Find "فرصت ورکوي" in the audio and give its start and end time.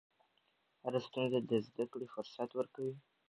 2.13-2.95